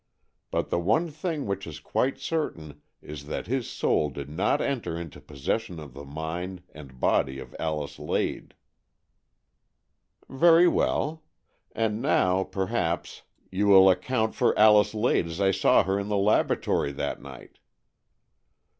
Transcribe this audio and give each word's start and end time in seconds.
But 0.49 0.71
the 0.71 0.79
one 0.79 1.11
thing 1.11 1.45
which 1.45 1.67
is 1.67 1.79
quite 1.79 2.17
certain 2.17 2.81
is 3.03 3.27
that 3.27 3.45
his 3.45 3.69
soul 3.69 4.09
did 4.09 4.31
not 4.31 4.59
enter 4.59 4.97
into 4.99 5.21
possession 5.21 5.79
of 5.79 5.93
the 5.93 6.03
mind 6.03 6.63
and 6.73 6.99
body 6.99 7.37
of 7.37 7.55
Alice 7.59 7.99
Lade." 7.99 8.55
"Very 10.27 10.67
well. 10.67 11.21
And 11.73 12.01
now, 12.01 12.43
perhaps, 12.43 13.21
you 13.51 13.67
will 13.67 13.83
228 13.83 13.89
AN 13.89 14.29
EXCHANGE 14.29 14.29
OF 14.29 14.35
SOULS 14.37 14.47
account 14.47 14.55
for 14.55 14.59
Alice 14.59 14.93
Lade 14.95 15.27
as 15.27 15.39
I 15.39 15.51
saw 15.51 15.83
her 15.83 15.99
in 15.99 16.07
the 16.07 16.17
laboratory 16.17 16.91
that 16.93 17.21
night." 17.21 17.59